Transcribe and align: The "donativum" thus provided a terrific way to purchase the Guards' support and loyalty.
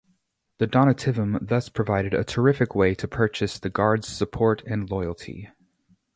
The 0.57 0.65
"donativum" 0.65 1.47
thus 1.47 1.69
provided 1.69 2.15
a 2.15 2.23
terrific 2.23 2.73
way 2.73 2.95
to 2.95 3.07
purchase 3.07 3.59
the 3.59 3.69
Guards' 3.69 4.07
support 4.07 4.63
and 4.65 4.89
loyalty. 4.89 5.47